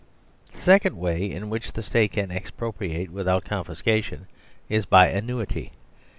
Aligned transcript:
The 0.51 0.57
second 0.57 0.97
way 0.97 1.29
in 1.29 1.51
which 1.51 1.73
the 1.73 1.83
State 1.83 2.13
can 2.13 2.31
expropriate 2.31 3.11
with 3.11 3.27
out 3.27 3.45
confiscation 3.45 4.25
is 4.67 4.87
by 4.87 5.09
annuity. 5.09 5.73